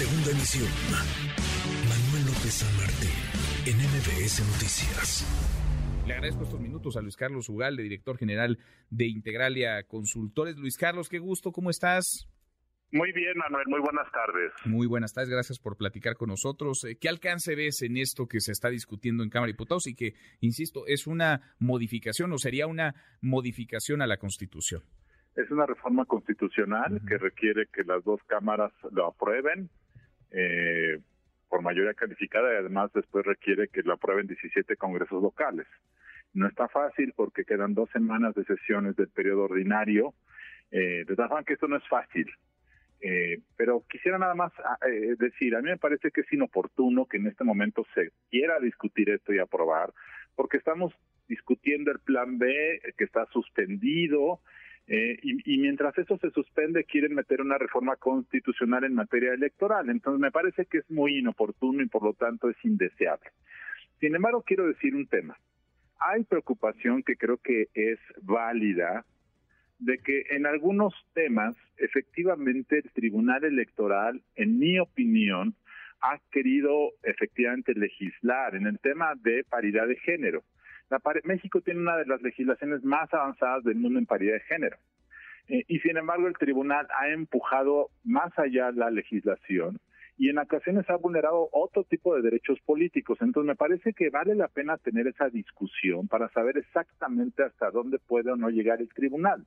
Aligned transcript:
Segunda 0.00 0.30
emisión. 0.30 0.64
Manuel 1.84 2.24
López 2.24 2.54
San 2.54 2.74
Martín, 2.80 3.12
en 3.68 3.76
MBS 3.76 4.40
Noticias. 4.48 5.28
Le 6.06 6.14
agradezco 6.14 6.44
estos 6.44 6.58
minutos 6.58 6.96
a 6.96 7.02
Luis 7.02 7.18
Carlos 7.18 7.50
Ugalde, 7.50 7.82
director 7.82 8.16
general 8.16 8.58
de 8.88 9.08
Integralia 9.08 9.82
Consultores. 9.82 10.56
Luis 10.56 10.78
Carlos, 10.78 11.10
qué 11.10 11.18
gusto, 11.18 11.52
¿cómo 11.52 11.68
estás? 11.68 12.26
Muy 12.92 13.12
bien, 13.12 13.36
Manuel, 13.36 13.66
muy 13.68 13.80
buenas 13.80 14.10
tardes. 14.10 14.52
Muy 14.64 14.86
buenas 14.86 15.12
tardes, 15.12 15.28
gracias 15.28 15.58
por 15.58 15.76
platicar 15.76 16.16
con 16.16 16.30
nosotros. 16.30 16.82
Eh, 16.84 16.96
¿Qué 16.98 17.10
alcance 17.10 17.54
ves 17.54 17.82
en 17.82 17.98
esto 17.98 18.26
que 18.26 18.40
se 18.40 18.52
está 18.52 18.70
discutiendo 18.70 19.22
en 19.22 19.28
Cámara 19.28 19.48
de 19.48 19.52
Diputados 19.52 19.86
y 19.86 19.94
que, 19.94 20.14
insisto, 20.40 20.86
es 20.86 21.06
una 21.06 21.54
modificación 21.58 22.32
o 22.32 22.38
sería 22.38 22.66
una 22.66 22.94
modificación 23.20 24.00
a 24.00 24.06
la 24.06 24.16
Constitución? 24.16 24.82
Es 25.36 25.50
una 25.50 25.66
reforma 25.66 26.06
constitucional 26.06 27.02
que 27.06 27.18
requiere 27.18 27.66
que 27.70 27.84
las 27.84 28.02
dos 28.02 28.20
cámaras 28.26 28.72
lo 28.92 29.06
aprueben 29.06 29.68
eh, 30.30 30.98
por 31.48 31.62
mayoría 31.62 31.94
calificada 31.94 32.52
y 32.52 32.56
además 32.56 32.92
después 32.94 33.26
requiere 33.26 33.68
que 33.68 33.82
lo 33.82 33.94
aprueben 33.94 34.26
17 34.26 34.76
congresos 34.76 35.22
locales. 35.22 35.66
No 36.32 36.46
está 36.46 36.68
fácil 36.68 37.12
porque 37.16 37.44
quedan 37.44 37.74
dos 37.74 37.90
semanas 37.90 38.34
de 38.34 38.44
sesiones 38.44 38.96
del 38.96 39.08
periodo 39.08 39.44
ordinario. 39.44 40.14
Eh, 40.70 41.04
de 41.06 41.16
tal 41.16 41.44
que 41.44 41.54
esto 41.54 41.66
no 41.66 41.76
es 41.76 41.88
fácil. 41.88 42.30
Eh, 43.00 43.40
pero 43.56 43.84
quisiera 43.88 44.18
nada 44.18 44.34
más 44.34 44.52
ah, 44.58 44.76
eh, 44.86 45.16
decir, 45.18 45.56
a 45.56 45.62
mí 45.62 45.70
me 45.70 45.78
parece 45.78 46.10
que 46.10 46.20
es 46.20 46.32
inoportuno 46.32 47.06
que 47.06 47.16
en 47.16 47.26
este 47.26 47.44
momento 47.44 47.86
se 47.94 48.10
quiera 48.30 48.60
discutir 48.60 49.08
esto 49.08 49.32
y 49.32 49.38
aprobar, 49.38 49.92
porque 50.36 50.58
estamos 50.58 50.92
discutiendo 51.26 51.90
el 51.90 52.00
plan 52.00 52.38
B 52.38 52.80
que 52.98 53.04
está 53.04 53.24
suspendido 53.32 54.40
eh, 54.86 55.18
y, 55.22 55.54
y, 55.54 55.58
mientras 55.58 55.96
eso 55.98 56.18
se 56.18 56.30
suspende 56.30 56.84
quieren 56.84 57.14
meter 57.14 57.40
una 57.40 57.58
reforma 57.58 57.96
constitucional 57.96 58.84
en 58.84 58.94
materia 58.94 59.32
electoral. 59.32 59.88
Entonces 59.88 60.20
me 60.20 60.32
parece 60.32 60.66
que 60.66 60.78
es 60.78 60.90
muy 60.90 61.18
inoportuno 61.18 61.82
y 61.82 61.88
por 61.88 62.02
lo 62.02 62.14
tanto 62.14 62.50
es 62.50 62.56
indeseable. 62.64 63.30
Sin 64.00 64.14
embargo, 64.14 64.42
quiero 64.42 64.66
decir 64.66 64.94
un 64.96 65.06
tema. 65.06 65.38
Hay 65.98 66.24
preocupación 66.24 67.02
que 67.02 67.16
creo 67.16 67.36
que 67.36 67.68
es 67.74 67.98
válida 68.22 69.04
de 69.78 69.98
que 69.98 70.24
en 70.30 70.46
algunos 70.46 70.94
temas, 71.14 71.56
efectivamente, 71.76 72.78
el 72.78 72.90
Tribunal 72.92 73.44
Electoral, 73.44 74.22
en 74.36 74.58
mi 74.58 74.78
opinión, 74.78 75.54
ha 76.00 76.18
querido 76.30 76.92
efectivamente 77.02 77.74
legislar 77.74 78.54
en 78.54 78.66
el 78.66 78.78
tema 78.78 79.14
de 79.16 79.44
paridad 79.44 79.86
de 79.86 79.96
género. 79.96 80.42
La, 80.90 81.00
México 81.24 81.60
tiene 81.60 81.80
una 81.80 81.96
de 81.96 82.06
las 82.06 82.20
legislaciones 82.22 82.84
más 82.84 83.12
avanzadas 83.14 83.64
del 83.64 83.76
mundo 83.76 83.98
en 83.98 84.06
paridad 84.06 84.34
de 84.34 84.40
género. 84.40 84.76
Eh, 85.48 85.64
y 85.68 85.78
sin 85.80 85.96
embargo, 85.96 86.28
el 86.28 86.36
tribunal 86.36 86.86
ha 86.98 87.08
empujado 87.08 87.88
más 88.04 88.36
allá 88.38 88.70
la 88.72 88.90
legislación 88.90 89.80
y 90.20 90.28
en 90.28 90.38
ocasiones 90.38 90.88
ha 90.90 90.96
vulnerado 90.96 91.48
otro 91.50 91.84
tipo 91.84 92.14
de 92.14 92.20
derechos 92.20 92.60
políticos. 92.66 93.16
Entonces 93.22 93.48
me 93.48 93.56
parece 93.56 93.94
que 93.94 94.10
vale 94.10 94.34
la 94.34 94.48
pena 94.48 94.76
tener 94.76 95.06
esa 95.06 95.30
discusión 95.30 96.08
para 96.08 96.28
saber 96.28 96.58
exactamente 96.58 97.42
hasta 97.42 97.70
dónde 97.70 97.98
puede 97.98 98.30
o 98.30 98.36
no 98.36 98.50
llegar 98.50 98.82
el 98.82 98.90
tribunal. 98.90 99.46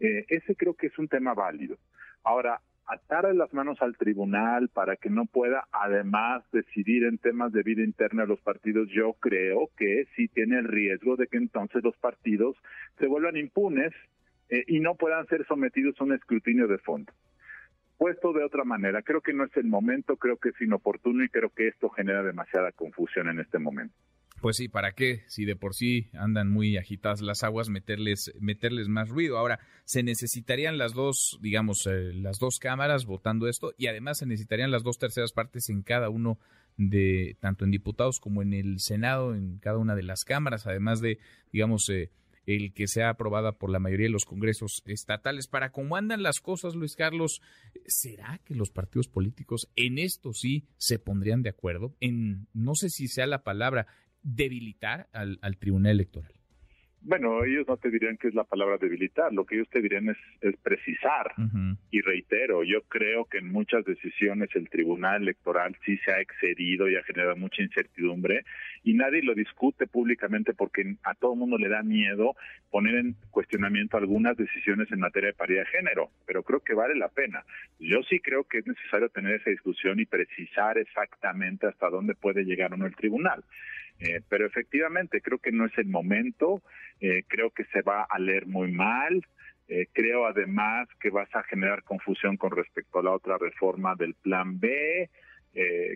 eh, 0.00 0.24
ese 0.28 0.56
creo 0.56 0.74
que 0.74 0.88
es 0.88 0.98
un 0.98 1.06
tema 1.06 1.34
válido. 1.34 1.76
Ahora, 2.24 2.60
atar 2.86 3.32
las 3.34 3.52
manos 3.54 3.80
al 3.80 3.96
tribunal 3.96 4.68
para 4.68 4.96
que 4.96 5.10
no 5.10 5.26
pueda 5.26 5.66
además 5.72 6.44
decidir 6.52 7.04
en 7.04 7.18
temas 7.18 7.52
de 7.52 7.62
vida 7.62 7.82
interna 7.82 8.22
de 8.22 8.28
los 8.28 8.40
partidos, 8.40 8.88
yo 8.90 9.14
creo 9.14 9.70
que 9.76 10.06
sí 10.16 10.28
tiene 10.28 10.58
el 10.58 10.68
riesgo 10.68 11.16
de 11.16 11.26
que 11.26 11.36
entonces 11.36 11.82
los 11.82 11.96
partidos 11.96 12.56
se 12.98 13.06
vuelvan 13.06 13.36
impunes 13.36 13.92
eh, 14.48 14.64
y 14.66 14.80
no 14.80 14.96
puedan 14.96 15.26
ser 15.26 15.46
sometidos 15.46 16.00
a 16.00 16.04
un 16.04 16.12
escrutinio 16.12 16.66
de 16.66 16.78
fondo 16.78 17.12
puesto 18.02 18.32
de 18.32 18.42
otra 18.42 18.64
manera. 18.64 19.02
Creo 19.02 19.20
que 19.20 19.32
no 19.32 19.44
es 19.44 19.56
el 19.56 19.66
momento, 19.66 20.16
creo 20.16 20.36
que 20.36 20.48
es 20.48 20.60
inoportuno 20.60 21.22
y 21.22 21.28
creo 21.28 21.50
que 21.50 21.68
esto 21.68 21.88
genera 21.88 22.24
demasiada 22.24 22.72
confusión 22.72 23.28
en 23.28 23.38
este 23.38 23.60
momento. 23.60 23.94
Pues 24.42 24.56
sí, 24.56 24.66
¿para 24.66 24.90
qué? 24.90 25.22
Si 25.28 25.44
de 25.44 25.54
por 25.54 25.72
sí 25.72 26.10
andan 26.14 26.50
muy 26.50 26.76
agitadas 26.76 27.20
las 27.20 27.44
aguas, 27.44 27.68
meterles, 27.68 28.32
meterles 28.40 28.88
más 28.88 29.08
ruido. 29.08 29.38
Ahora, 29.38 29.60
se 29.84 30.02
necesitarían 30.02 30.78
las 30.78 30.94
dos, 30.94 31.38
digamos, 31.40 31.86
eh, 31.86 32.12
las 32.12 32.40
dos 32.40 32.58
cámaras 32.58 33.06
votando 33.06 33.46
esto 33.46 33.72
y 33.78 33.86
además 33.86 34.18
se 34.18 34.26
necesitarían 34.26 34.72
las 34.72 34.82
dos 34.82 34.98
terceras 34.98 35.30
partes 35.32 35.68
en 35.68 35.82
cada 35.82 36.10
uno 36.10 36.40
de, 36.76 37.36
tanto 37.38 37.64
en 37.64 37.70
diputados 37.70 38.18
como 38.18 38.42
en 38.42 38.52
el 38.52 38.80
Senado, 38.80 39.36
en 39.36 39.58
cada 39.58 39.78
una 39.78 39.94
de 39.94 40.02
las 40.02 40.24
cámaras, 40.24 40.66
además 40.66 41.00
de, 41.00 41.20
digamos, 41.52 41.88
eh, 41.88 42.10
el 42.46 42.72
que 42.72 42.88
sea 42.88 43.10
aprobada 43.10 43.52
por 43.52 43.70
la 43.70 43.78
mayoría 43.78 44.06
de 44.06 44.12
los 44.12 44.24
congresos 44.24 44.82
estatales. 44.86 45.46
Para 45.46 45.70
cómo 45.70 45.96
andan 45.96 46.22
las 46.22 46.40
cosas, 46.40 46.74
Luis 46.74 46.96
Carlos, 46.96 47.40
¿será 47.86 48.40
que 48.44 48.54
los 48.54 48.70
partidos 48.70 49.08
políticos 49.08 49.70
en 49.76 49.98
esto 49.98 50.32
sí 50.32 50.66
se 50.76 50.98
pondrían 50.98 51.42
de 51.42 51.50
acuerdo? 51.50 51.94
En, 52.00 52.48
no 52.52 52.74
sé 52.74 52.88
si 52.88 53.06
sea 53.06 53.26
la 53.26 53.44
palabra, 53.44 53.86
debilitar 54.22 55.08
al, 55.12 55.38
al 55.42 55.56
Tribunal 55.58 55.92
Electoral. 55.92 56.32
Bueno, 57.04 57.42
ellos 57.42 57.66
no 57.66 57.76
te 57.78 57.90
dirían 57.90 58.16
que 58.16 58.28
es 58.28 58.34
la 58.34 58.44
palabra 58.44 58.78
debilitar, 58.78 59.32
lo 59.32 59.44
que 59.44 59.56
ellos 59.56 59.68
te 59.70 59.82
dirían 59.82 60.08
es, 60.08 60.16
es 60.40 60.56
precisar. 60.58 61.32
Uh 61.36 61.42
-huh. 61.42 61.76
Y 61.90 62.00
reitero, 62.00 62.62
yo 62.62 62.82
creo 62.82 63.24
que 63.24 63.38
en 63.38 63.50
muchas 63.50 63.84
decisiones 63.84 64.50
el 64.54 64.70
Tribunal 64.70 65.22
Electoral 65.22 65.76
sí 65.84 65.98
se 66.04 66.12
ha 66.12 66.20
excedido 66.20 66.88
y 66.88 66.94
ha 66.94 67.02
generado 67.02 67.34
mucha 67.34 67.60
incertidumbre 67.60 68.44
y 68.84 68.94
nadie 68.94 69.20
lo 69.22 69.34
discute 69.34 69.88
públicamente 69.88 70.54
porque 70.54 70.94
a 71.02 71.14
todo 71.14 71.34
mundo 71.34 71.58
le 71.58 71.68
da 71.68 71.82
miedo 71.82 72.36
poner 72.70 72.94
en 72.94 73.16
cuestionamiento 73.32 73.96
algunas 73.96 74.36
decisiones 74.36 74.86
en 74.92 75.00
materia 75.00 75.30
de 75.30 75.34
paridad 75.34 75.64
de 75.64 75.78
género, 75.78 76.10
pero 76.24 76.44
creo 76.44 76.60
que 76.60 76.74
vale 76.74 76.94
la 76.94 77.08
pena. 77.08 77.44
Yo 77.80 78.00
sí 78.08 78.20
creo 78.20 78.44
que 78.44 78.58
es 78.58 78.66
necesario 78.66 79.08
tener 79.08 79.40
esa 79.40 79.50
discusión 79.50 79.98
y 79.98 80.06
precisar 80.06 80.78
exactamente 80.78 81.66
hasta 81.66 81.90
dónde 81.90 82.14
puede 82.14 82.44
llegar 82.44 82.72
o 82.72 82.76
no 82.76 82.86
el 82.86 82.94
tribunal. 82.94 83.42
Eh, 84.02 84.20
pero 84.28 84.46
efectivamente 84.46 85.20
creo 85.20 85.38
que 85.38 85.52
no 85.52 85.66
es 85.66 85.78
el 85.78 85.86
momento, 85.86 86.60
eh, 87.00 87.22
creo 87.28 87.50
que 87.50 87.64
se 87.66 87.82
va 87.82 88.02
a 88.02 88.18
leer 88.18 88.46
muy 88.46 88.72
mal, 88.72 89.24
eh, 89.68 89.86
creo 89.92 90.26
además 90.26 90.88
que 91.00 91.10
vas 91.10 91.32
a 91.36 91.44
generar 91.44 91.84
confusión 91.84 92.36
con 92.36 92.50
respecto 92.50 92.98
a 92.98 93.02
la 93.04 93.12
otra 93.12 93.38
reforma 93.38 93.94
del 93.94 94.14
plan 94.14 94.58
B, 94.58 95.08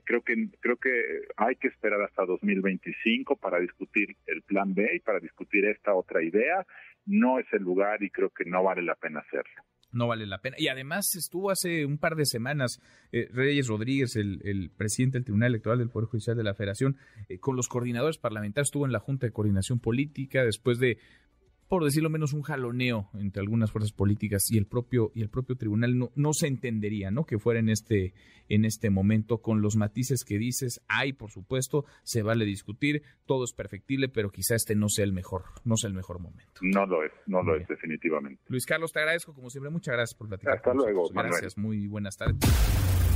creo 0.04 0.20
que 0.20 0.50
creo 0.60 0.76
que 0.76 1.22
hay 1.38 1.56
que 1.56 1.68
esperar 1.68 2.02
hasta 2.02 2.26
2025 2.26 3.36
para 3.36 3.58
discutir 3.58 4.14
el 4.26 4.42
plan 4.42 4.74
B 4.74 4.96
y 4.96 5.00
para 5.00 5.18
discutir 5.18 5.64
esta 5.64 5.94
otra 5.94 6.22
idea, 6.22 6.66
no 7.06 7.38
es 7.38 7.46
el 7.52 7.62
lugar 7.62 8.02
y 8.02 8.10
creo 8.10 8.28
que 8.28 8.44
no 8.44 8.62
vale 8.62 8.82
la 8.82 8.96
pena 8.96 9.20
hacerlo 9.20 9.62
no 9.92 10.06
vale 10.08 10.26
la 10.26 10.38
pena. 10.38 10.56
Y 10.58 10.68
además 10.68 11.14
estuvo 11.14 11.50
hace 11.50 11.86
un 11.86 11.98
par 11.98 12.16
de 12.16 12.26
semanas 12.26 12.80
eh, 13.12 13.28
Reyes 13.32 13.68
Rodríguez, 13.68 14.16
el, 14.16 14.40
el, 14.44 14.70
presidente 14.70 15.18
del 15.18 15.24
Tribunal 15.24 15.52
Electoral 15.52 15.78
del 15.78 15.90
Poder 15.90 16.08
Judicial 16.08 16.36
de 16.36 16.44
la 16.44 16.54
Federación, 16.54 16.96
eh, 17.28 17.38
con 17.38 17.56
los 17.56 17.68
coordinadores 17.68 18.18
parlamentarios, 18.18 18.68
estuvo 18.68 18.86
en 18.86 18.92
la 18.92 19.00
Junta 19.00 19.26
de 19.26 19.32
Coordinación 19.32 19.78
Política 19.78 20.44
después 20.44 20.78
de 20.78 20.98
por 21.68 21.84
decirlo 21.84 22.10
menos, 22.10 22.32
un 22.32 22.42
jaloneo 22.42 23.10
entre 23.14 23.40
algunas 23.40 23.70
fuerzas 23.72 23.92
políticas 23.92 24.50
y 24.50 24.58
el 24.58 24.66
propio 24.66 25.10
y 25.14 25.22
el 25.22 25.28
propio 25.28 25.56
tribunal 25.56 25.98
no, 25.98 26.12
no 26.14 26.32
se 26.32 26.46
entendería, 26.46 27.10
¿no? 27.10 27.24
Que 27.24 27.38
fuera 27.38 27.60
en 27.60 27.68
este 27.68 28.14
en 28.48 28.64
este 28.64 28.90
momento 28.90 29.38
con 29.38 29.60
los 29.60 29.76
matices 29.76 30.24
que 30.24 30.38
dices, 30.38 30.80
hay, 30.86 31.12
por 31.12 31.30
supuesto, 31.32 31.84
se 32.04 32.22
vale 32.22 32.44
discutir, 32.44 33.02
todo 33.26 33.44
es 33.44 33.52
perfectible, 33.52 34.08
pero 34.08 34.30
quizá 34.30 34.54
este 34.54 34.76
no 34.76 34.88
sea 34.88 35.04
el 35.04 35.12
mejor, 35.12 35.44
no 35.64 35.76
sea 35.76 35.88
el 35.88 35.94
mejor 35.94 36.20
momento. 36.20 36.60
No 36.60 36.86
lo 36.86 37.02
es, 37.02 37.12
no 37.26 37.42
lo 37.42 37.56
es 37.56 37.66
definitivamente. 37.66 38.42
Luis 38.48 38.64
Carlos, 38.66 38.92
te 38.92 39.00
agradezco 39.00 39.34
como 39.34 39.50
siempre, 39.50 39.70
muchas 39.70 39.94
gracias 39.94 40.16
por 40.16 40.28
platicar. 40.28 40.56
Hasta 40.56 40.74
luego, 40.74 41.08
Gracias, 41.12 41.56
Manuel. 41.58 41.78
muy 41.78 41.86
buenas 41.88 42.16
tardes. 42.16 43.15